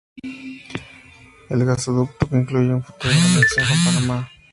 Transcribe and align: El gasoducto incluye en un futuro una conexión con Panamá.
El 1.51 1.63
gasoducto 1.63 2.27
incluye 2.31 2.65
en 2.69 2.73
un 2.73 2.83
futuro 2.83 3.11
una 3.13 3.33
conexión 3.35 3.65
con 3.67 3.85
Panamá. 3.93 4.31